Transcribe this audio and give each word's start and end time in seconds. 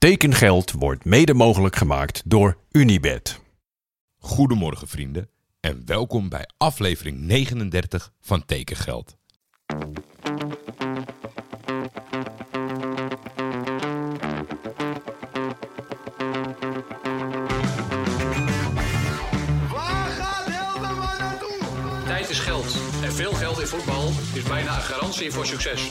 Tekengeld 0.00 0.72
wordt 0.72 1.04
mede 1.04 1.34
mogelijk 1.34 1.76
gemaakt 1.76 2.22
door 2.24 2.58
Unibed. 2.70 3.40
Goedemorgen 4.18 4.88
vrienden 4.88 5.30
en 5.60 5.82
welkom 5.86 6.28
bij 6.28 6.48
aflevering 6.56 7.18
39 7.20 8.12
van 8.20 8.44
Tekengeld. 8.44 9.16
En 23.10 23.16
veel 23.16 23.32
geld 23.32 23.60
in 23.60 23.66
voetbal 23.66 24.08
is 24.34 24.42
bijna 24.42 24.74
een 24.74 24.82
garantie 24.82 25.32
voor 25.32 25.46
succes. 25.46 25.90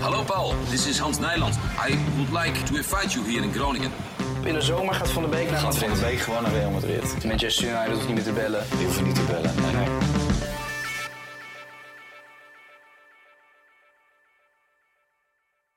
Hallo 0.00 0.22
Paul, 0.22 0.54
this 0.68 0.86
is 0.86 0.98
Hans 0.98 1.18
Nijland. 1.18 1.54
I 1.88 1.98
would 2.16 2.44
like 2.44 2.62
to 2.62 2.74
invite 2.74 3.08
you 3.08 3.32
here 3.32 3.44
in 3.44 3.52
Groningen. 3.52 3.90
In 4.44 4.54
de 4.54 4.60
zomer 4.60 4.94
gaat 4.94 5.10
Van 5.10 5.22
de 5.22 5.28
Beek 5.28 5.50
naar 5.50 5.60
Gaat 5.60 5.78
Van 5.78 5.88
Madrid. 5.88 6.08
de 6.08 6.10
Beek 6.10 6.20
gewoon 6.20 6.42
naar 6.42 6.52
Real 6.52 6.70
Madrid. 6.70 7.24
Manchester 7.24 7.68
United 7.68 7.92
hoeft 7.92 8.06
niet 8.06 8.14
meer 8.14 8.24
te 8.24 8.32
bellen. 8.32 8.64
Die 8.76 8.84
hoeven 8.84 9.04
niet 9.04 9.14
te 9.14 9.24
bellen. 9.24 9.54
Nee, 9.62 9.72
nee. 9.72 9.88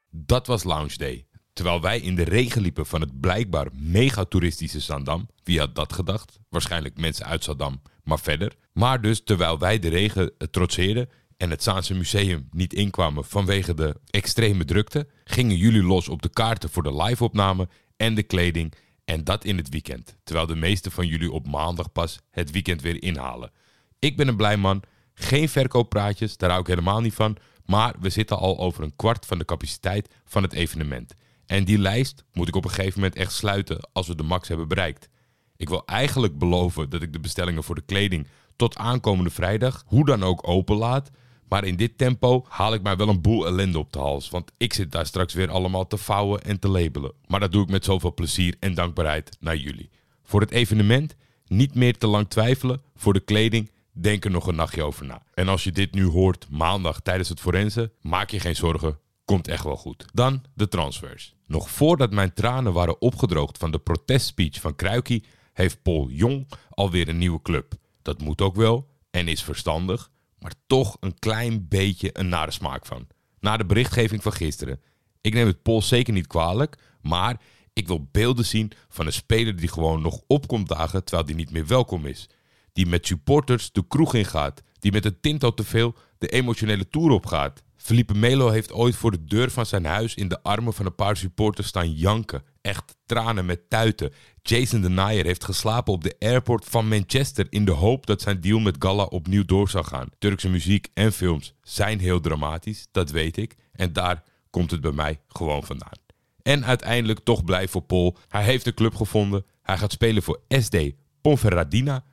Dat 0.09 0.47
was 0.47 0.63
Lounge 0.63 0.97
Day. 0.97 1.27
Terwijl 1.53 1.81
wij 1.81 1.99
in 1.99 2.15
de 2.15 2.23
regen 2.23 2.61
liepen 2.61 2.85
van 2.85 3.01
het 3.01 3.19
blijkbaar 3.19 3.67
mega 3.73 4.25
toeristische 4.25 4.79
Zandam. 4.79 5.29
Wie 5.43 5.59
had 5.59 5.75
dat 5.75 5.93
gedacht? 5.93 6.39
Waarschijnlijk 6.49 6.97
mensen 6.97 7.25
uit 7.25 7.43
Zandam, 7.43 7.81
maar 8.03 8.19
verder. 8.19 8.55
Maar 8.73 9.01
dus 9.01 9.23
terwijl 9.23 9.59
wij 9.59 9.79
de 9.79 9.89
regen 9.89 10.31
eh, 10.37 10.47
trotseerden 10.47 11.09
en 11.37 11.49
het 11.49 11.63
Zaanse 11.63 11.93
Museum 11.93 12.47
niet 12.51 12.73
inkwamen 12.73 13.25
vanwege 13.25 13.73
de 13.73 13.95
extreme 14.09 14.65
drukte, 14.65 15.07
gingen 15.23 15.57
jullie 15.57 15.83
los 15.83 16.09
op 16.09 16.21
de 16.21 16.29
kaarten 16.29 16.69
voor 16.69 16.83
de 16.83 17.03
live-opname 17.03 17.67
en 17.97 18.15
de 18.15 18.23
kleding. 18.23 18.73
En 19.05 19.23
dat 19.23 19.45
in 19.45 19.57
het 19.57 19.69
weekend. 19.69 20.17
Terwijl 20.23 20.47
de 20.47 20.55
meeste 20.55 20.91
van 20.91 21.07
jullie 21.07 21.31
op 21.31 21.47
maandag 21.47 21.91
pas 21.91 22.19
het 22.29 22.51
weekend 22.51 22.81
weer 22.81 23.03
inhalen. 23.03 23.51
Ik 23.99 24.17
ben 24.17 24.27
een 24.27 24.35
blij 24.35 24.57
man. 24.57 24.83
Geen 25.13 25.49
verkooppraatjes, 25.49 26.37
daar 26.37 26.49
hou 26.49 26.61
ik 26.61 26.67
helemaal 26.67 27.01
niet 27.01 27.13
van. 27.13 27.37
Maar 27.65 27.95
we 27.99 28.09
zitten 28.09 28.37
al 28.37 28.59
over 28.59 28.83
een 28.83 28.95
kwart 28.95 29.25
van 29.25 29.37
de 29.37 29.45
capaciteit 29.45 30.13
van 30.25 30.43
het 30.43 30.53
evenement. 30.53 31.15
En 31.45 31.63
die 31.63 31.77
lijst 31.77 32.23
moet 32.33 32.47
ik 32.47 32.55
op 32.55 32.63
een 32.63 32.69
gegeven 32.69 32.99
moment 32.99 33.15
echt 33.19 33.31
sluiten 33.31 33.89
als 33.93 34.07
we 34.07 34.15
de 34.15 34.23
max 34.23 34.47
hebben 34.47 34.67
bereikt. 34.67 35.09
Ik 35.57 35.69
wil 35.69 35.85
eigenlijk 35.85 36.37
beloven 36.37 36.89
dat 36.89 37.01
ik 37.01 37.13
de 37.13 37.19
bestellingen 37.19 37.63
voor 37.63 37.75
de 37.75 37.81
kleding 37.85 38.27
tot 38.55 38.77
aankomende 38.77 39.29
vrijdag 39.29 39.83
hoe 39.85 40.05
dan 40.05 40.23
ook 40.23 40.47
open 40.47 40.75
laat. 40.75 41.09
Maar 41.49 41.63
in 41.63 41.75
dit 41.75 41.97
tempo 41.97 42.45
haal 42.49 42.73
ik 42.73 42.81
mij 42.81 42.95
wel 42.95 43.09
een 43.09 43.21
boel 43.21 43.45
ellende 43.45 43.79
op 43.79 43.93
de 43.93 43.99
hals. 43.99 44.29
Want 44.29 44.51
ik 44.57 44.73
zit 44.73 44.91
daar 44.91 45.05
straks 45.05 45.33
weer 45.33 45.49
allemaal 45.49 45.87
te 45.87 45.97
vouwen 45.97 46.41
en 46.41 46.59
te 46.59 46.67
labelen. 46.67 47.13
Maar 47.27 47.39
dat 47.39 47.51
doe 47.51 47.63
ik 47.63 47.69
met 47.69 47.85
zoveel 47.85 48.13
plezier 48.13 48.55
en 48.59 48.73
dankbaarheid 48.73 49.37
naar 49.39 49.57
jullie. 49.57 49.89
Voor 50.23 50.41
het 50.41 50.51
evenement 50.51 51.15
niet 51.47 51.75
meer 51.75 51.97
te 51.97 52.07
lang 52.07 52.29
twijfelen. 52.29 52.81
Voor 52.95 53.13
de 53.13 53.19
kleding 53.19 53.71
denk 53.91 54.25
er 54.25 54.31
nog 54.31 54.47
een 54.47 54.55
nachtje 54.55 54.83
over 54.83 55.05
na. 55.05 55.23
En 55.33 55.47
als 55.47 55.63
je 55.63 55.71
dit 55.71 55.93
nu 55.93 56.05
hoort 56.05 56.47
maandag 56.49 56.99
tijdens 56.99 57.29
het 57.29 57.39
forensen, 57.39 57.91
maak 58.01 58.29
je 58.29 58.39
geen 58.39 58.55
zorgen. 58.55 58.99
Komt 59.25 59.47
echt 59.47 59.63
wel 59.63 59.77
goed. 59.77 60.05
Dan 60.13 60.43
de 60.53 60.67
transfers. 60.67 61.35
Nog 61.47 61.69
voordat 61.69 62.11
mijn 62.11 62.33
tranen 62.33 62.73
waren 62.73 63.01
opgedroogd 63.01 63.57
van 63.57 63.71
de 63.71 63.79
protestspeech 63.79 64.61
van 64.61 64.75
Kruikie, 64.75 65.23
heeft 65.53 65.81
Paul 65.81 66.09
Jong 66.09 66.47
alweer 66.69 67.07
een 67.07 67.17
nieuwe 67.17 67.41
club. 67.41 67.73
Dat 68.01 68.21
moet 68.21 68.41
ook 68.41 68.55
wel 68.55 68.89
en 69.11 69.27
is 69.27 69.43
verstandig, 69.43 70.11
maar 70.39 70.53
toch 70.67 70.97
een 70.99 71.19
klein 71.19 71.67
beetje 71.67 72.09
een 72.13 72.29
nare 72.29 72.51
smaak 72.51 72.85
van. 72.85 73.07
Na 73.39 73.57
de 73.57 73.65
berichtgeving 73.65 74.23
van 74.23 74.33
gisteren. 74.33 74.81
Ik 75.21 75.33
neem 75.33 75.47
het 75.47 75.61
Paul 75.61 75.81
zeker 75.81 76.13
niet 76.13 76.27
kwalijk, 76.27 76.77
maar 77.01 77.41
ik 77.73 77.87
wil 77.87 78.07
beelden 78.11 78.45
zien 78.45 78.71
van 78.89 79.05
een 79.05 79.13
speler 79.13 79.55
die 79.55 79.67
gewoon 79.67 80.01
nog 80.01 80.21
opkomt 80.27 80.67
dagen 80.67 81.03
terwijl 81.03 81.27
die 81.27 81.35
niet 81.35 81.51
meer 81.51 81.67
welkom 81.67 82.05
is. 82.05 82.29
Die 82.73 82.85
met 82.85 83.07
supporters 83.07 83.71
de 83.71 83.87
kroeg 83.87 84.13
ingaat. 84.13 84.61
Die 84.79 84.91
met 84.91 85.05
een 85.05 85.19
tinto 85.19 85.53
te 85.53 85.63
veel 85.63 85.95
de 86.17 86.27
emotionele 86.27 86.87
tour 86.87 87.11
opgaat. 87.11 87.63
Felipe 87.75 88.13
Melo 88.13 88.49
heeft 88.49 88.71
ooit 88.71 88.95
voor 88.95 89.11
de 89.11 89.23
deur 89.23 89.51
van 89.51 89.65
zijn 89.65 89.85
huis 89.85 90.15
in 90.15 90.27
de 90.27 90.43
armen 90.43 90.73
van 90.73 90.85
een 90.85 90.95
paar 90.95 91.17
supporters 91.17 91.67
staan 91.67 91.91
janken. 91.91 92.43
Echt 92.63 92.95
tranen 93.05 93.45
met 93.45 93.69
tuiten. 93.69 94.13
Jason 94.41 94.81
Denayer 94.81 95.25
heeft 95.25 95.43
geslapen 95.43 95.93
op 95.93 96.03
de 96.03 96.15
airport 96.19 96.65
van 96.65 96.87
Manchester 96.87 97.47
in 97.49 97.65
de 97.65 97.71
hoop 97.71 98.05
dat 98.05 98.21
zijn 98.21 98.41
deal 98.41 98.59
met 98.59 98.75
Galla 98.79 99.03
opnieuw 99.03 99.45
door 99.45 99.69
zou 99.69 99.85
gaan. 99.85 100.09
Turkse 100.19 100.49
muziek 100.49 100.87
en 100.93 101.11
films 101.11 101.53
zijn 101.61 101.99
heel 101.99 102.19
dramatisch, 102.19 102.87
dat 102.91 103.11
weet 103.11 103.37
ik. 103.37 103.55
En 103.71 103.93
daar 103.93 104.23
komt 104.49 104.71
het 104.71 104.81
bij 104.81 104.91
mij 104.91 105.19
gewoon 105.27 105.63
vandaan. 105.63 105.97
En 106.41 106.65
uiteindelijk 106.65 107.19
toch 107.19 107.43
blij 107.43 107.67
voor 107.67 107.81
Paul. 107.81 108.17
Hij 108.27 108.43
heeft 108.43 108.65
een 108.65 108.73
club 108.73 108.95
gevonden. 108.95 109.45
Hij 109.61 109.77
gaat 109.77 109.91
spelen 109.91 110.23
voor 110.23 110.41
SD 110.47 110.77
Ponferradina, 111.21 112.03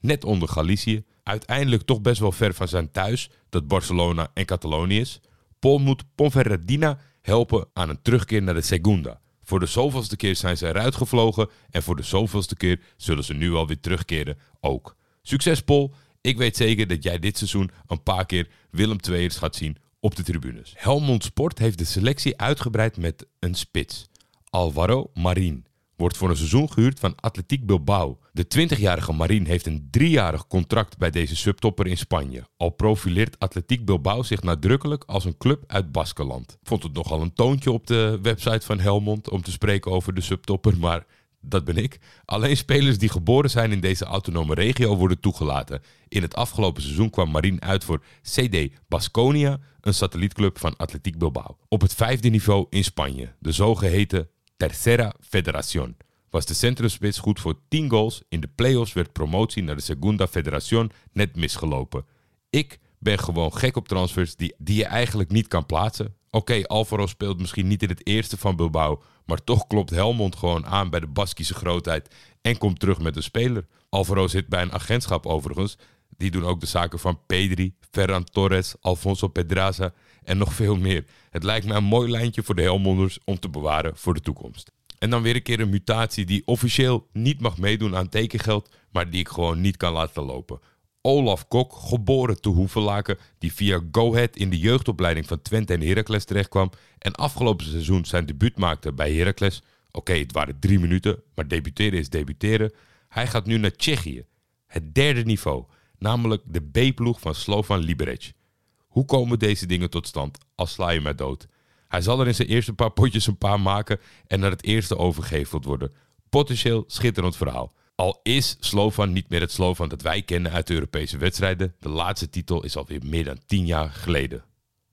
net 0.00 0.24
onder 0.24 0.48
Galicië. 0.48 1.04
Uiteindelijk 1.22 1.82
toch 1.82 2.00
best 2.00 2.20
wel 2.20 2.32
ver 2.32 2.54
van 2.54 2.68
zijn 2.68 2.90
thuis, 2.90 3.30
dat 3.48 3.68
Barcelona 3.68 4.30
en 4.34 4.44
Catalonië 4.44 5.00
is. 5.00 5.20
Paul 5.58 5.78
moet 5.78 6.04
Ponferradina 6.14 6.98
helpen 7.20 7.68
aan 7.72 7.88
een 7.88 8.02
terugkeer 8.02 8.42
naar 8.42 8.54
de 8.54 8.60
Segunda. 8.60 9.20
Voor 9.48 9.60
de 9.60 9.66
zoveelste 9.66 10.16
keer 10.16 10.36
zijn 10.36 10.56
ze 10.56 10.66
eruit 10.66 10.94
gevlogen 10.94 11.48
en 11.70 11.82
voor 11.82 11.96
de 11.96 12.02
zoveelste 12.02 12.56
keer 12.56 12.80
zullen 12.96 13.24
ze 13.24 13.34
nu 13.34 13.54
alweer 13.54 13.80
terugkeren 13.80 14.38
ook. 14.60 14.96
Succes 15.22 15.60
Paul, 15.60 15.94
ik 16.20 16.36
weet 16.36 16.56
zeker 16.56 16.86
dat 16.86 17.02
jij 17.02 17.18
dit 17.18 17.38
seizoen 17.38 17.70
een 17.86 18.02
paar 18.02 18.26
keer 18.26 18.48
Willem 18.70 18.98
II'ers 19.08 19.36
gaat 19.36 19.56
zien 19.56 19.76
op 20.00 20.16
de 20.16 20.22
tribunes. 20.22 20.72
Helmond 20.76 21.24
Sport 21.24 21.58
heeft 21.58 21.78
de 21.78 21.84
selectie 21.84 22.38
uitgebreid 22.38 22.96
met 22.96 23.26
een 23.38 23.54
spits. 23.54 24.08
Alvaro 24.50 25.10
Marin 25.14 25.66
wordt 25.98 26.16
voor 26.16 26.30
een 26.30 26.36
seizoen 26.36 26.72
gehuurd 26.72 27.00
van 27.00 27.14
Atletiek 27.20 27.66
Bilbao. 27.66 28.18
De 28.32 28.44
20-jarige 28.44 29.12
Marin 29.12 29.46
heeft 29.46 29.66
een 29.66 29.88
driejarig 29.90 30.46
contract 30.46 30.98
bij 30.98 31.10
deze 31.10 31.36
subtopper 31.36 31.86
in 31.86 31.96
Spanje. 31.96 32.46
Al 32.56 32.70
profileert 32.70 33.38
Atletiek 33.38 33.84
Bilbao 33.84 34.22
zich 34.22 34.42
nadrukkelijk 34.42 35.04
als 35.06 35.24
een 35.24 35.36
club 35.36 35.64
uit 35.66 35.92
Baskeland. 35.92 36.58
Vond 36.62 36.82
het 36.82 36.92
nogal 36.92 37.20
een 37.20 37.32
toontje 37.32 37.70
op 37.70 37.86
de 37.86 38.18
website 38.22 38.66
van 38.66 38.80
Helmond 38.80 39.30
om 39.30 39.42
te 39.42 39.50
spreken 39.50 39.90
over 39.90 40.14
de 40.14 40.20
subtopper, 40.20 40.78
maar 40.78 41.06
dat 41.40 41.64
ben 41.64 41.76
ik. 41.76 41.98
Alleen 42.24 42.56
spelers 42.56 42.98
die 42.98 43.08
geboren 43.08 43.50
zijn 43.50 43.72
in 43.72 43.80
deze 43.80 44.04
autonome 44.04 44.54
regio 44.54 44.96
worden 44.96 45.20
toegelaten. 45.20 45.82
In 46.08 46.22
het 46.22 46.34
afgelopen 46.34 46.82
seizoen 46.82 47.10
kwam 47.10 47.30
Marin 47.30 47.62
uit 47.62 47.84
voor 47.84 48.02
CD 48.22 48.68
Basconia, 48.88 49.58
een 49.80 49.94
satellietclub 49.94 50.58
van 50.58 50.76
Atletiek 50.76 51.18
Bilbao. 51.18 51.56
Op 51.68 51.80
het 51.80 51.94
vijfde 51.94 52.28
niveau 52.28 52.66
in 52.70 52.84
Spanje, 52.84 53.34
de 53.38 53.52
zogeheten 53.52 54.28
Tercera 54.58 55.14
Federación. 55.20 55.96
Was 56.30 56.46
de 56.46 56.54
centrumspits 56.54 57.18
goed 57.18 57.40
voor 57.40 57.58
10 57.68 57.90
goals. 57.90 58.22
In 58.28 58.40
de 58.40 58.48
play-offs 58.54 58.92
werd 58.92 59.12
promotie 59.12 59.62
naar 59.62 59.76
de 59.76 59.82
Segunda 59.82 60.26
Federación 60.26 60.90
net 61.12 61.36
misgelopen. 61.36 62.04
Ik 62.50 62.78
ben 62.98 63.18
gewoon 63.18 63.54
gek 63.54 63.76
op 63.76 63.88
transfers 63.88 64.36
die, 64.36 64.54
die 64.58 64.76
je 64.76 64.84
eigenlijk 64.84 65.30
niet 65.30 65.48
kan 65.48 65.66
plaatsen. 65.66 66.14
Oké, 66.30 66.66
Alvaro 66.66 67.06
speelt 67.06 67.40
misschien 67.40 67.66
niet 67.66 67.82
in 67.82 67.88
het 67.88 68.06
eerste 68.06 68.36
van 68.36 68.56
Bilbao, 68.56 69.02
maar 69.24 69.44
toch 69.44 69.66
klopt 69.66 69.90
Helmond 69.90 70.36
gewoon 70.36 70.66
aan 70.66 70.90
bij 70.90 71.00
de 71.00 71.06
Baskische 71.06 71.54
grootheid 71.54 72.14
en 72.40 72.58
komt 72.58 72.80
terug 72.80 72.98
met 73.00 73.16
een 73.16 73.22
speler. 73.22 73.66
Alvaro 73.88 74.26
zit 74.26 74.48
bij 74.48 74.62
een 74.62 74.72
agentschap 74.72 75.26
overigens. 75.26 75.78
Die 76.18 76.30
doen 76.30 76.44
ook 76.44 76.60
de 76.60 76.66
zaken 76.66 76.98
van 76.98 77.20
Pedri, 77.26 77.74
Ferran 77.90 78.24
Torres, 78.24 78.74
Alfonso 78.80 79.28
Pedraza 79.28 79.92
en 80.24 80.38
nog 80.38 80.52
veel 80.52 80.76
meer. 80.76 81.04
Het 81.30 81.42
lijkt 81.42 81.66
me 81.66 81.74
een 81.74 81.84
mooi 81.84 82.10
lijntje 82.10 82.42
voor 82.42 82.54
de 82.54 82.62
Helmonders 82.62 83.18
om 83.24 83.38
te 83.38 83.48
bewaren 83.48 83.96
voor 83.96 84.14
de 84.14 84.20
toekomst. 84.20 84.72
En 84.98 85.10
dan 85.10 85.22
weer 85.22 85.34
een 85.34 85.42
keer 85.42 85.60
een 85.60 85.68
mutatie 85.68 86.24
die 86.24 86.42
officieel 86.44 87.08
niet 87.12 87.40
mag 87.40 87.58
meedoen 87.58 87.96
aan 87.96 88.08
tekengeld, 88.08 88.70
maar 88.90 89.10
die 89.10 89.20
ik 89.20 89.28
gewoon 89.28 89.60
niet 89.60 89.76
kan 89.76 89.92
laten 89.92 90.22
lopen. 90.22 90.60
Olaf 91.02 91.48
Kok, 91.48 91.72
geboren 91.72 92.40
te 92.40 92.48
Hoevelaken, 92.48 93.18
die 93.38 93.52
via 93.52 93.80
Go 93.92 94.12
Ahead 94.14 94.36
in 94.36 94.50
de 94.50 94.58
jeugdopleiding 94.58 95.26
van 95.26 95.42
Twente 95.42 95.72
en 95.72 95.80
Heracles 95.80 96.24
terechtkwam 96.24 96.70
en 96.98 97.14
afgelopen 97.14 97.66
seizoen 97.66 98.04
zijn 98.04 98.26
debuut 98.26 98.58
maakte 98.58 98.92
bij 98.92 99.14
Heracles. 99.14 99.62
Oké, 99.90 100.12
het 100.12 100.32
waren 100.32 100.58
drie 100.58 100.78
minuten, 100.78 101.22
maar 101.34 101.48
debuteren 101.48 101.98
is 101.98 102.08
debuteren. 102.08 102.72
Hij 103.08 103.26
gaat 103.26 103.46
nu 103.46 103.58
naar 103.58 103.76
Tsjechië, 103.76 104.24
het 104.66 104.94
derde 104.94 105.22
niveau, 105.24 105.64
namelijk 105.98 106.42
de 106.46 106.60
B-ploeg 106.60 107.20
van 107.20 107.34
Slovan 107.34 107.78
Liberec. 107.78 108.32
Hoe 108.78 109.04
komen 109.04 109.38
deze 109.38 109.66
dingen 109.66 109.90
tot 109.90 110.06
stand 110.06 110.38
als 110.54 110.72
sla 110.72 110.90
je 110.90 111.00
mij 111.00 111.14
dood? 111.14 111.46
Hij 111.88 112.00
zal 112.00 112.20
er 112.20 112.26
in 112.26 112.34
zijn 112.34 112.48
eerste 112.48 112.72
paar 112.72 112.90
potjes 112.90 113.26
een 113.26 113.38
paar 113.38 113.60
maken 113.60 114.00
en 114.26 114.40
naar 114.40 114.50
het 114.50 114.64
eerste 114.64 114.98
overgeheveld 114.98 115.64
worden. 115.64 115.92
Potentieel 116.28 116.84
schitterend 116.86 117.36
verhaal. 117.36 117.72
Al 117.94 118.20
is 118.22 118.56
Slovan 118.60 119.12
niet 119.12 119.28
meer 119.28 119.40
het 119.40 119.52
Slovan 119.52 119.88
dat 119.88 120.02
wij 120.02 120.22
kennen 120.22 120.52
uit 120.52 120.66
de 120.66 120.74
Europese 120.74 121.18
wedstrijden, 121.18 121.74
de 121.80 121.88
laatste 121.88 122.30
titel 122.30 122.64
is 122.64 122.76
alweer 122.76 123.00
meer 123.04 123.24
dan 123.24 123.38
10 123.46 123.66
jaar 123.66 123.90
geleden. 123.90 124.44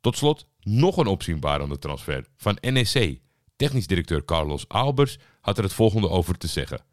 Tot 0.01 0.17
slot 0.17 0.47
nog 0.61 0.97
een 0.97 1.07
opzienbarende 1.07 1.77
transfer 1.77 2.25
van 2.37 2.57
NEC. 2.61 3.19
Technisch 3.55 3.87
directeur 3.87 4.25
Carlos 4.25 4.67
Albers 4.67 5.17
had 5.41 5.57
er 5.57 5.63
het 5.63 5.73
volgende 5.73 6.09
over 6.09 6.37
te 6.37 6.47
zeggen. 6.47 6.83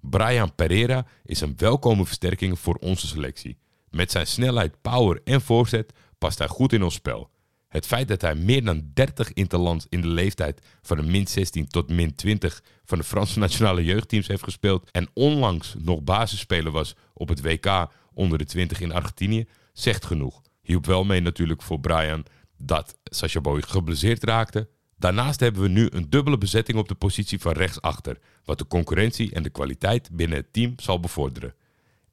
Brian 0.00 0.54
Pereira 0.54 1.06
is 1.24 1.40
een 1.40 1.54
welkome 1.56 2.06
versterking 2.06 2.58
voor 2.58 2.74
onze 2.74 3.06
selectie. 3.06 3.58
Met 3.90 4.10
zijn 4.10 4.26
snelheid, 4.26 4.80
power 4.82 5.20
en 5.24 5.40
voorzet 5.40 5.92
past 6.18 6.38
hij 6.38 6.48
goed 6.48 6.72
in 6.72 6.82
ons 6.82 6.94
spel. 6.94 7.30
Het 7.68 7.86
feit 7.86 8.08
dat 8.08 8.20
hij 8.20 8.34
meer 8.34 8.64
dan 8.64 8.90
30 8.94 9.32
interlands 9.32 9.86
in 9.88 10.00
de 10.00 10.06
leeftijd 10.06 10.60
van 10.82 10.96
de 10.96 11.02
min 11.02 11.26
16 11.26 11.68
tot 11.68 11.90
min 11.90 12.14
20 12.14 12.62
van 12.84 12.98
de 12.98 13.04
Franse 13.04 13.38
nationale 13.48 13.84
jeugdteams 13.84 14.26
heeft 14.26 14.42
gespeeld 14.42 14.90
en 14.90 15.08
onlangs 15.14 15.74
nog 15.78 16.02
basisspeler 16.02 16.72
was 16.72 16.94
op 17.14 17.28
het 17.28 17.40
WK 17.40 17.90
onder 18.12 18.38
de 18.38 18.44
20 18.44 18.80
in 18.80 18.92
Argentinië, 18.92 19.48
zegt 19.72 20.04
genoeg. 20.04 20.42
Hielp 20.62 20.86
wel 20.86 21.04
mee 21.04 21.20
natuurlijk 21.20 21.62
voor 21.62 21.80
Brian 21.80 22.24
dat 22.56 22.98
Sacha 23.04 23.40
Boey 23.40 23.62
geblesseerd 23.62 24.24
raakte. 24.24 24.68
Daarnaast 24.98 25.40
hebben 25.40 25.62
we 25.62 25.68
nu 25.68 25.88
een 25.90 26.10
dubbele 26.10 26.38
bezetting 26.38 26.78
op 26.78 26.88
de 26.88 26.94
positie 26.94 27.40
van 27.40 27.52
rechtsachter, 27.52 28.18
wat 28.44 28.58
de 28.58 28.66
concurrentie 28.66 29.32
en 29.32 29.42
de 29.42 29.50
kwaliteit 29.50 30.08
binnen 30.12 30.38
het 30.38 30.52
team 30.52 30.74
zal 30.76 31.00
bevorderen. 31.00 31.54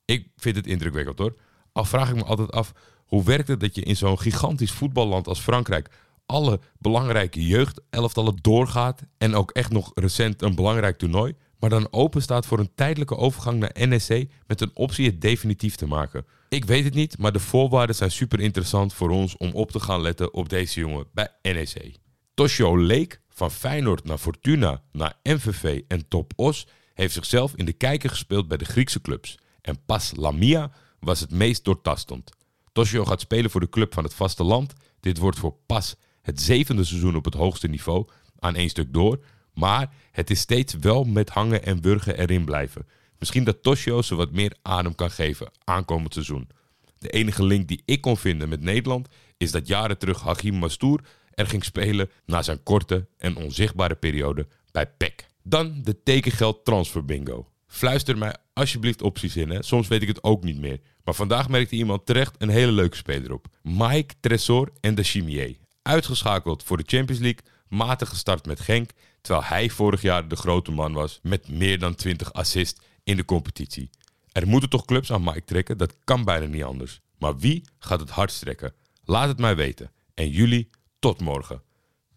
Ik 0.05 0.27
vind 0.37 0.55
het 0.55 0.67
indrukwekkend 0.67 1.19
hoor. 1.19 1.35
Al 1.71 1.85
vraag 1.85 2.09
ik 2.09 2.15
me 2.15 2.23
altijd 2.23 2.51
af, 2.51 2.73
hoe 3.05 3.23
werkt 3.23 3.47
het 3.47 3.59
dat 3.59 3.75
je 3.75 3.81
in 3.81 3.95
zo'n 3.95 4.19
gigantisch 4.19 4.71
voetballand 4.71 5.27
als 5.27 5.39
Frankrijk 5.39 5.89
alle 6.25 6.59
belangrijke 6.77 7.45
jeugdelftallen 7.47 8.37
doorgaat 8.41 9.01
en 9.17 9.35
ook 9.35 9.51
echt 9.51 9.71
nog 9.71 9.91
recent 9.93 10.41
een 10.41 10.55
belangrijk 10.55 10.97
toernooi, 10.97 11.33
maar 11.59 11.69
dan 11.69 11.87
open 11.91 12.21
staat 12.21 12.45
voor 12.45 12.59
een 12.59 12.71
tijdelijke 12.75 13.17
overgang 13.17 13.59
naar 13.59 13.87
NEC 13.87 14.29
met 14.47 14.61
een 14.61 14.71
optie 14.73 15.05
het 15.05 15.21
definitief 15.21 15.75
te 15.75 15.87
maken. 15.87 16.25
Ik 16.49 16.65
weet 16.65 16.83
het 16.83 16.93
niet, 16.93 17.17
maar 17.17 17.31
de 17.31 17.39
voorwaarden 17.39 17.95
zijn 17.95 18.11
super 18.11 18.39
interessant 18.39 18.93
voor 18.93 19.09
ons 19.09 19.37
om 19.37 19.51
op 19.51 19.71
te 19.71 19.79
gaan 19.79 20.01
letten 20.01 20.33
op 20.33 20.49
deze 20.49 20.79
jongen 20.79 21.05
bij 21.13 21.29
NEC. 21.41 22.03
Toshio 22.35 22.77
Leek, 22.77 23.21
van 23.29 23.51
Feyenoord 23.51 24.03
naar 24.03 24.17
Fortuna, 24.17 24.81
naar 24.91 25.13
MVV 25.23 25.81
en 25.87 26.07
Top 26.07 26.33
Os, 26.35 26.67
heeft 26.93 27.13
zichzelf 27.13 27.53
in 27.55 27.65
de 27.65 27.73
kijker 27.73 28.09
gespeeld 28.09 28.47
bij 28.47 28.57
de 28.57 28.65
Griekse 28.65 29.01
clubs. 29.01 29.37
En 29.61 29.85
Pas 29.85 30.11
Lamia 30.15 30.71
was 30.99 31.19
het 31.19 31.31
meest 31.31 31.63
doortastend. 31.63 32.31
Toshio 32.71 33.05
gaat 33.05 33.21
spelen 33.21 33.49
voor 33.51 33.59
de 33.59 33.69
club 33.69 33.93
van 33.93 34.03
het 34.03 34.13
vasteland. 34.13 34.73
Dit 34.99 35.17
wordt 35.17 35.37
voor 35.37 35.55
Pas 35.65 35.95
het 36.21 36.41
zevende 36.41 36.83
seizoen 36.83 37.15
op 37.15 37.25
het 37.25 37.33
hoogste 37.33 37.67
niveau, 37.67 38.07
aan 38.39 38.55
één 38.55 38.69
stuk 38.69 38.93
door. 38.93 39.19
Maar 39.53 39.93
het 40.11 40.29
is 40.29 40.39
steeds 40.39 40.73
wel 40.73 41.03
met 41.03 41.29
hangen 41.29 41.63
en 41.63 41.81
wurgen 41.81 42.17
erin 42.17 42.45
blijven. 42.45 42.87
Misschien 43.19 43.43
dat 43.43 43.63
Toshio 43.63 44.01
ze 44.01 44.15
wat 44.15 44.31
meer 44.31 44.55
adem 44.61 44.95
kan 44.95 45.11
geven 45.11 45.51
aankomend 45.63 46.13
seizoen. 46.13 46.49
De 46.97 47.09
enige 47.09 47.43
link 47.43 47.67
die 47.67 47.81
ik 47.85 48.01
kon 48.01 48.17
vinden 48.17 48.49
met 48.49 48.61
Nederland 48.61 49.07
is 49.37 49.51
dat 49.51 49.67
jaren 49.67 49.97
terug 49.97 50.21
Hachim 50.21 50.55
Mastour 50.55 50.99
er 51.35 51.47
ging 51.47 51.63
spelen 51.63 52.09
na 52.25 52.41
zijn 52.41 52.63
korte 52.63 53.07
en 53.17 53.35
onzichtbare 53.35 53.95
periode 53.95 54.47
bij 54.71 54.87
PEC. 54.87 55.25
Dan 55.43 55.81
de 55.83 56.03
tekengeld 56.03 56.65
transfer 56.65 57.05
bingo. 57.05 57.49
Fluister 57.67 58.17
mij 58.17 58.35
alsjeblieft 58.53 59.01
opties 59.01 59.35
in, 59.35 59.49
hè? 59.49 59.63
soms 59.63 59.87
weet 59.87 60.01
ik 60.01 60.07
het 60.07 60.23
ook 60.23 60.43
niet 60.43 60.59
meer. 60.59 60.79
Maar 61.03 61.13
vandaag 61.13 61.49
merkte 61.49 61.75
iemand 61.75 62.05
terecht 62.05 62.35
een 62.37 62.49
hele 62.49 62.71
leuke 62.71 62.95
speler 62.95 63.33
op. 63.33 63.47
Mike 63.61 64.13
Tresor 64.19 64.71
en 64.81 64.95
de 64.95 65.03
Chimier. 65.03 65.57
Uitgeschakeld 65.81 66.63
voor 66.63 66.77
de 66.77 66.83
Champions 66.87 67.21
League, 67.21 67.41
matig 67.67 68.09
gestart 68.09 68.45
met 68.45 68.59
Genk, 68.59 68.89
terwijl 69.21 69.45
hij 69.45 69.69
vorig 69.69 70.01
jaar 70.01 70.27
de 70.27 70.35
grote 70.35 70.71
man 70.71 70.93
was 70.93 71.19
met 71.23 71.49
meer 71.49 71.79
dan 71.79 71.95
20 71.95 72.33
assists 72.33 72.81
in 73.03 73.17
de 73.17 73.25
competitie. 73.25 73.89
Er 74.31 74.47
moeten 74.47 74.69
toch 74.69 74.85
clubs 74.85 75.11
aan 75.11 75.23
Mike 75.23 75.43
trekken, 75.43 75.77
dat 75.77 75.93
kan 76.03 76.23
bijna 76.23 76.45
niet 76.45 76.63
anders. 76.63 77.01
Maar 77.17 77.37
wie 77.37 77.63
gaat 77.79 77.99
het 77.99 78.09
hardst 78.09 78.39
trekken? 78.39 78.73
Laat 79.03 79.27
het 79.27 79.37
mij 79.39 79.55
weten. 79.55 79.91
En 80.13 80.29
jullie, 80.29 80.69
tot 80.99 81.21
morgen. 81.21 81.61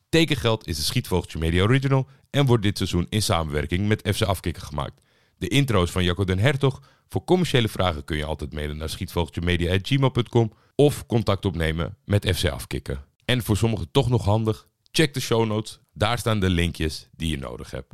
Tekengeld 0.08 0.66
is 0.66 0.76
de 0.76 0.82
Schietvogeltje 0.82 1.38
Media 1.38 1.62
Original 1.62 2.08
en 2.30 2.46
wordt 2.46 2.62
dit 2.62 2.76
seizoen 2.76 3.06
in 3.08 3.22
samenwerking 3.22 3.88
met 3.88 4.08
FC 4.14 4.22
Afkikken 4.22 4.62
gemaakt. 4.62 5.00
De 5.38 5.48
intro's 5.48 5.90
van 5.90 6.04
Jacco 6.04 6.25
den 6.25 6.38
Hertog. 6.38 6.82
Voor 7.08 7.25
commerciële 7.25 7.69
vragen 7.69 8.04
kun 8.04 8.16
je 8.16 8.25
altijd 8.25 8.52
mailen 8.52 8.76
naar 8.76 8.88
schietvogeltjemedia.gmail.com 8.88 10.52
of 10.75 11.06
contact 11.06 11.44
opnemen 11.44 11.96
met 12.04 12.36
FC 12.36 12.48
Afkikken. 12.48 13.04
En 13.25 13.42
voor 13.42 13.56
sommigen 13.56 13.90
toch 13.90 14.08
nog 14.08 14.25
handig, 14.25 14.69
check 14.90 15.14
de 15.14 15.20
show 15.20 15.46
notes. 15.46 15.81
Daar 15.92 16.19
staan 16.19 16.40
de 16.40 16.50
linkjes 16.50 17.08
die 17.16 17.31
je 17.31 17.38
nodig 17.38 17.70
hebt. 17.70 17.92